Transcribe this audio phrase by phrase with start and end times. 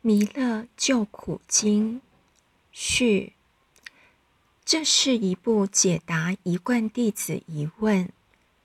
[0.00, 2.00] 弥勒救苦经
[2.70, 3.32] 序，
[4.64, 8.08] 这是一部解答一贯弟子疑问、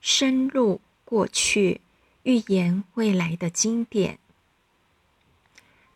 [0.00, 1.80] 深入过去、
[2.22, 4.18] 预言未来的经典。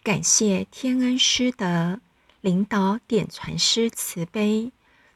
[0.03, 2.01] 感谢天恩师德
[2.41, 4.73] 领导点传师慈悲，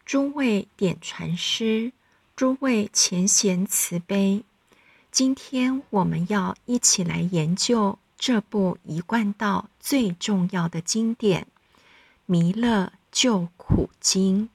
[0.06, 1.92] 诸位点传师，
[2.36, 4.44] 诸位前贤慈悲。
[5.10, 11.42] 今天我们要一起来研究这部一贯道最重要的经典
[12.24, 14.48] 《弥勒救苦经》。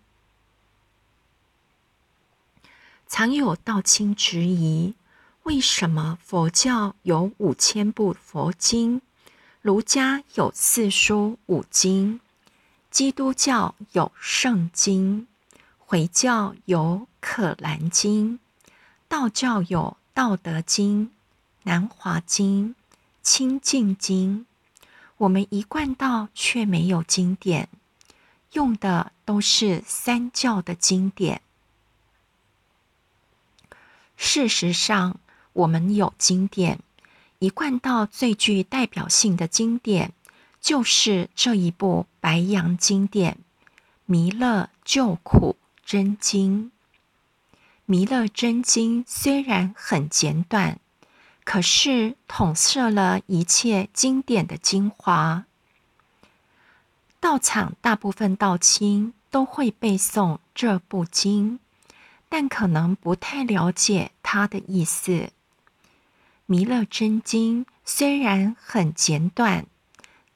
[3.09, 4.93] 常有道亲质疑：
[5.43, 9.01] 为什么佛教有五千部佛经，
[9.61, 12.21] 儒家有四书五经，
[12.89, 15.27] 基督教有圣经，
[15.77, 18.39] 回教有可兰经，
[19.09, 19.97] 道教有？
[20.13, 21.11] 道德经、
[21.63, 22.73] 南华经、
[23.27, 24.45] 清净经，
[25.17, 27.67] 我们一贯道却没有经典，
[28.53, 31.41] 用的都是三教的经典。
[34.15, 35.19] 事实上，
[35.51, 36.79] 我们有经典，
[37.39, 40.13] 一贯道最具代表性的经典
[40.61, 43.33] 就是这一部白羊经典
[44.05, 46.71] 《弥勒救苦真经》。
[47.85, 50.79] 弥勒真经虽然很简短，
[51.47, 55.45] 可是统摄了一切经典的精华。
[57.21, 61.59] 道场大部分道亲都会背诵这部经，
[62.27, 65.29] 但可能不太了解它的意思。
[66.47, 69.67] 弥勒真经虽然很简短，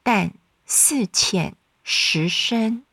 [0.03, 0.31] 但
[0.65, 2.85] 似浅实深，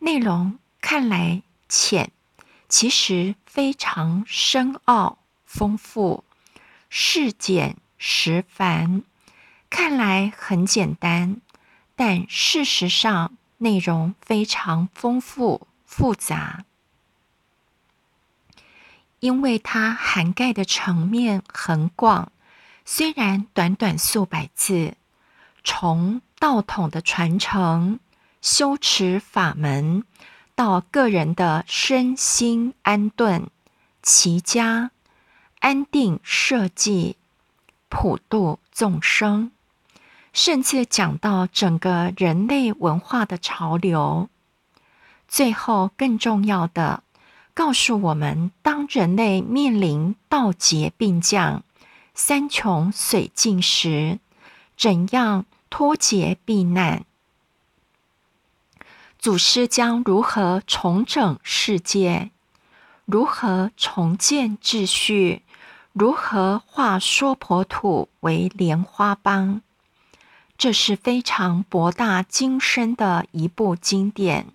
[0.00, 2.10] 内容看来浅。
[2.68, 6.24] 其实非常深奥丰富，
[6.96, 9.02] 事简实繁，
[9.68, 11.40] 看来很简单，
[11.96, 16.64] 但事实上内容非常丰富复杂，
[19.18, 22.30] 因为它涵盖的层面很广。
[22.84, 24.94] 虽然短短数百字，
[25.64, 27.98] 从道统的传承、
[28.40, 30.04] 修持法门。
[30.54, 33.50] 到个人的身心安顿、
[34.00, 34.92] 齐家
[35.64, 37.16] 安定、社稷、
[37.88, 39.50] 普度众生，
[40.30, 44.28] 甚至讲到整个人类文化的潮流。
[45.26, 47.02] 最后，更重要的，
[47.54, 51.64] 告诉我们：当人类面临道劫并降、
[52.14, 54.18] 山穷水尽时，
[54.76, 57.06] 怎样脱劫避难？
[59.18, 62.32] 祖师将如何重整世界？
[63.06, 65.40] 如何重建秩序？
[65.96, 69.62] 如何化娑婆土为莲花邦？
[70.58, 74.48] 这是非常博大精深的一部经典。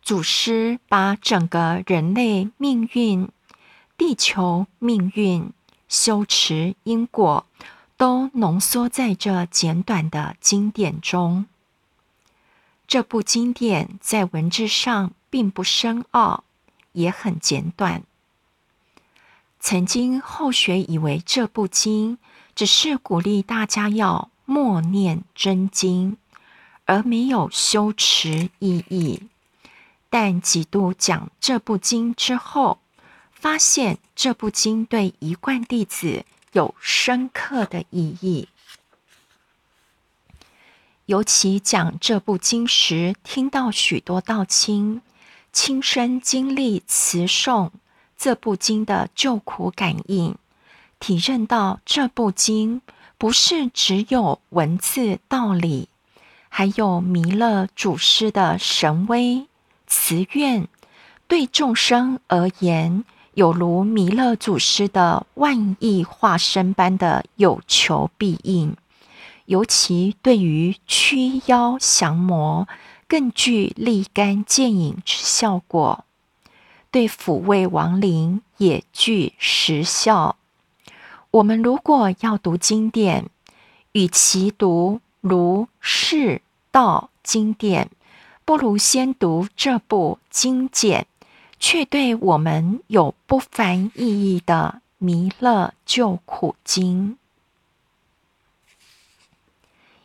[0.00, 3.28] 祖师把整个人类命运、
[3.98, 5.52] 地球命运、
[5.86, 7.44] 修持因果，
[7.98, 11.44] 都浓缩在这简短的经典中。
[12.86, 16.42] 这部经典在文字上并不深奥，
[16.92, 18.02] 也很简短。
[19.68, 22.18] 曾经后学以为这部经
[22.54, 26.18] 只是鼓励大家要默念真经，
[26.84, 29.24] 而没有修持意义。
[30.08, 32.78] 但几度讲这部经之后，
[33.32, 38.48] 发现这部经对一贯弟子有深刻的意义。
[41.06, 45.02] 尤其讲这部经时，听到许多道亲
[45.52, 47.72] 亲身经历词诵
[48.16, 50.34] 这部经的救苦感应，
[50.98, 52.80] 体认到这部经
[53.18, 55.88] 不是只有文字道理，
[56.48, 59.46] 还有弥勒祖师的神威
[59.86, 60.66] 慈愿，
[61.28, 63.04] 对众生而言，
[63.34, 68.76] 有如弥勒祖师的万亿化身般的有求必应。
[69.44, 72.66] 尤其对于驱妖降魔，
[73.06, 76.04] 更具立竿见影之效果；
[76.96, 80.36] 对抚慰亡灵也具实效。
[81.30, 83.28] 我们如果要读经典，
[83.92, 86.40] 与其读如释
[86.70, 87.90] 道经典，
[88.46, 91.06] 不如先读这部经简，
[91.60, 97.10] 却对我们有不凡意义的《弥勒救苦经》。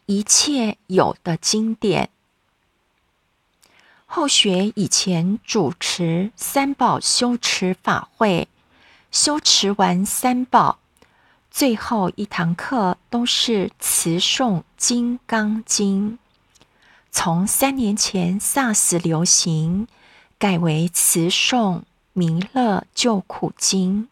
[0.08, 2.10] 一切有的经典，
[4.14, 8.50] 后学以前主持三宝修持法会，
[9.10, 10.80] 修持完三宝，
[11.50, 16.12] 最后一堂课都是词诵《金刚经》。
[17.10, 19.88] 从三年前 SARS 流行，
[20.38, 21.78] 改为词诵
[22.12, 24.10] 《弥勒救苦经》，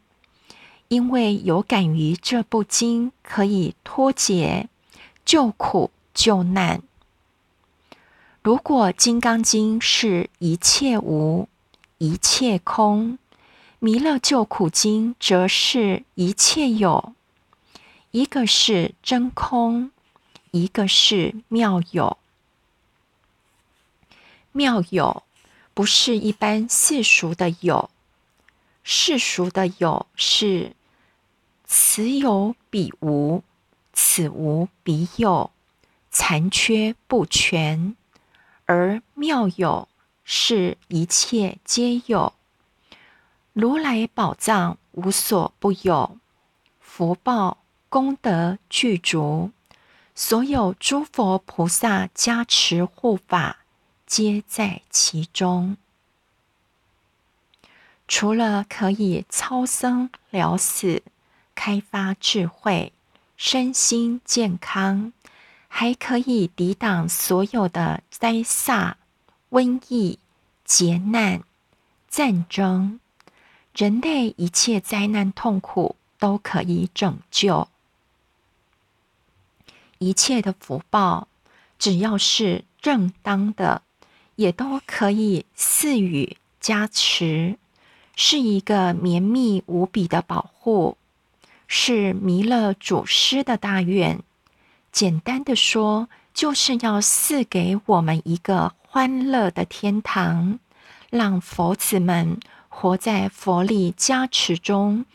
[0.87, 4.69] 因为有感于这部经可以脱解、
[5.25, 6.81] 救苦救难。
[8.41, 11.49] 如果《金刚经》是一切无、
[11.97, 13.13] 一切空，
[13.79, 17.13] 《弥勒救苦经》则是一切有。
[18.11, 19.91] 一个是真空，
[20.51, 22.17] 一个是妙有。
[24.53, 25.23] 妙有
[25.73, 27.89] 不是一般世俗的有，
[28.83, 30.75] 世俗的有是
[31.65, 33.43] 此有彼无，
[33.91, 35.51] 此无彼有，
[36.09, 37.95] 残缺不全；
[38.69, 39.87] 而妙有
[40.23, 42.33] 是一切皆有，
[43.51, 46.19] 如来宝藏无所不有，
[46.79, 47.57] 福报
[47.89, 49.49] 功德具足，
[50.13, 53.57] 所有诸佛菩萨加持护法。
[54.05, 55.75] 皆在其中。
[58.07, 61.01] 除了可以超生了死、
[61.55, 62.93] 开发智慧、
[63.35, 65.11] 身心健康，
[65.69, 68.95] 还可以抵挡所有的灾煞、
[69.51, 70.19] 瘟疫、
[70.65, 71.41] 劫难、
[72.09, 72.99] 战争，
[73.73, 77.69] 人类一切灾难痛苦都可以拯救。
[79.99, 81.29] 一切的福报，
[81.77, 83.83] 只要是正当的。
[84.35, 87.57] 也都可以赐予加持，
[88.15, 90.95] 是一个绵密无比的保护，
[91.67, 94.23] 是弥勒祖师的大愿。
[94.91, 100.59] 简单的说，就是要赐给我们一个欢乐的天堂，
[101.09, 105.05] 让佛子们活在佛力加持中。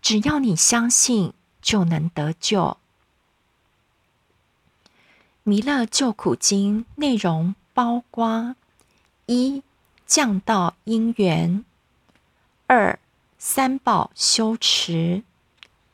[0.00, 2.76] 只要你相信，就能得救。
[5.42, 8.56] 弥勒救苦经内容包括。
[9.26, 9.62] 一
[10.04, 11.64] 降道因缘，
[12.66, 12.98] 二
[13.38, 15.22] 三宝修持，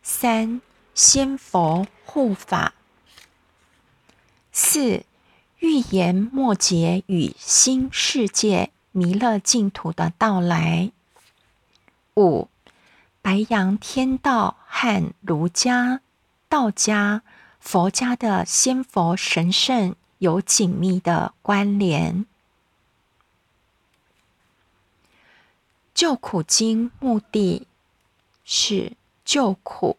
[0.02, 0.62] 三
[0.94, 2.73] 仙佛护法，
[4.61, 5.05] 四
[5.61, 10.91] 预言末劫与新世界弥勒净土的到来，
[12.17, 12.49] 五
[13.23, 16.01] 白羊天道和儒家、
[16.49, 17.23] 道家、
[17.61, 22.27] 佛家的仙佛神圣有紧密的关联。
[25.95, 27.69] 救苦经目的
[28.45, 28.95] 是
[29.25, 29.97] 救苦。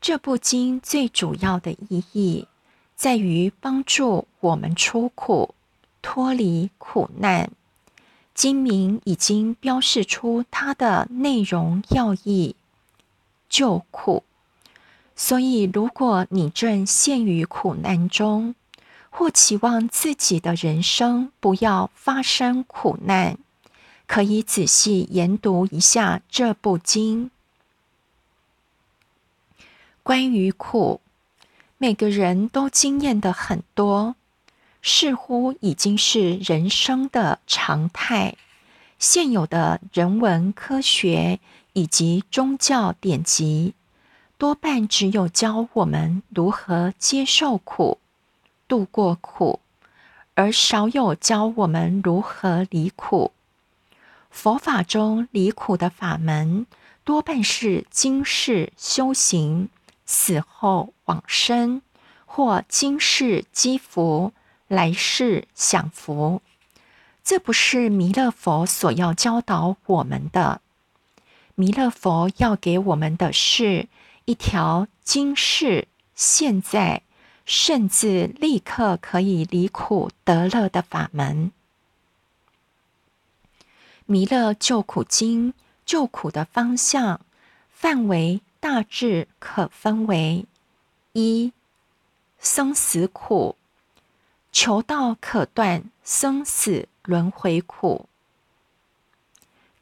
[0.00, 2.46] 这部经最主要的意义
[2.96, 5.54] 在于帮助我们出苦、
[6.00, 7.50] 脱离苦难。
[8.32, 12.56] 经名已经标示出它的内容要义：
[13.50, 14.22] 救苦。
[15.14, 18.54] 所以，如果你正陷于苦难中，
[19.10, 23.36] 或期望自己的人生不要发生苦难，
[24.06, 27.30] 可以仔细研读一下这部经。
[30.10, 31.00] 关于苦，
[31.78, 34.16] 每个人都经验的很多，
[34.82, 38.34] 似乎已经是人生的常态。
[38.98, 41.38] 现有的人文科学
[41.74, 43.74] 以及宗教典籍，
[44.36, 47.98] 多半只有教我们如何接受苦、
[48.66, 49.60] 度过苦，
[50.34, 53.30] 而少有教我们如何离苦。
[54.28, 56.66] 佛法中离苦的法门，
[57.04, 59.68] 多半是经世修行，
[60.12, 61.82] 死后往生，
[62.26, 64.32] 或今世积福，
[64.66, 66.42] 来世享福。
[67.22, 70.60] 这不是弥勒佛所要教导我们的。
[71.54, 73.86] 弥勒佛要给我们的是
[74.24, 75.86] 一条今世、
[76.16, 77.02] 现在，
[77.46, 81.52] 甚至立刻可以离苦得乐的法门。
[84.06, 85.54] 弥勒救苦经
[85.86, 87.20] 救苦的方向
[87.70, 90.46] 范围大致可分为：
[91.14, 91.52] 一、
[92.38, 93.56] 生死苦，
[94.52, 98.06] 求道可断生死轮回苦。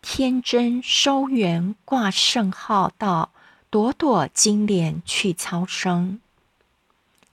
[0.00, 3.30] 天真收圆挂圣号道，
[3.68, 6.20] 朵朵金莲去超生，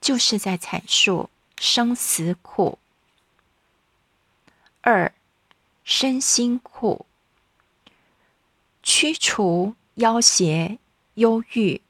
[0.00, 2.78] 就是在阐述生死苦。
[4.82, 5.12] 二。
[5.88, 7.06] 身心苦，
[8.82, 10.80] 驱除妖邪、
[11.16, 11.82] 忧郁，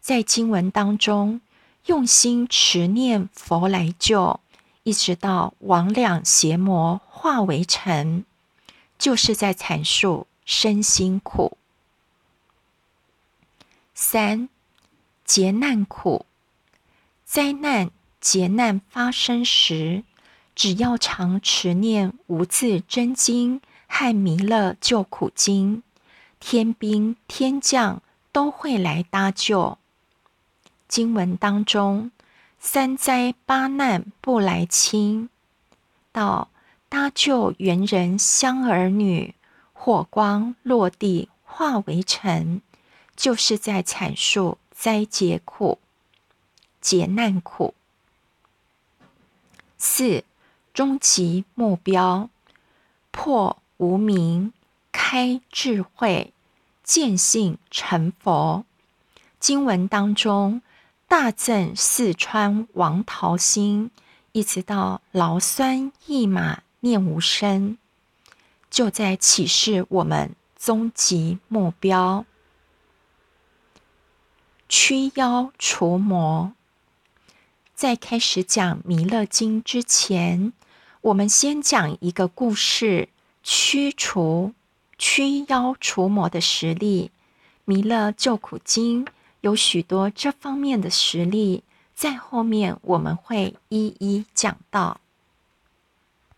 [0.00, 1.40] 在经文当中
[1.86, 4.40] 用心持念佛来救，
[4.82, 8.24] 一直到魍魉邪魔化为尘，
[8.98, 11.56] 就是在阐述身心苦。
[13.94, 14.48] 三、
[15.24, 16.26] 劫难苦，
[17.24, 17.90] 灾难、
[18.20, 20.02] 劫难发生时，
[20.56, 25.84] 只要常持念无字真经和弥勒救苦经，
[26.40, 28.02] 天兵天将
[28.34, 29.78] 都会来搭救。
[30.88, 32.10] 经文当中，
[32.58, 35.28] 三灾八难不来侵，
[36.10, 36.48] 到
[36.88, 39.36] 搭救猿人乡儿女，
[39.72, 42.60] 火光落地化为尘。
[43.16, 45.78] 就是在阐述灾劫苦、
[46.80, 47.72] 劫难苦。
[49.78, 50.24] 四、
[50.72, 52.28] 终极目标：
[53.12, 54.52] 破无明，
[54.90, 56.33] 开智慧，
[56.84, 58.64] 见性成佛。
[59.40, 60.62] 经文当中，
[61.08, 63.90] 大赠四川王桃心，
[64.32, 67.76] 一直到劳酸一马念无声，
[68.70, 72.24] 就在启示我们终极目标。
[74.68, 76.52] 驱妖除魔。
[77.74, 80.52] 在开始讲《弥勒经》之前，
[81.00, 83.08] 我们先讲一个故事：
[83.42, 84.54] 驱除、
[84.98, 87.10] 驱妖除魔的实力。
[87.64, 89.04] 《弥勒救苦经》
[89.40, 91.62] 有许多这方面的实力，
[91.94, 95.00] 在后面我们会一一讲到。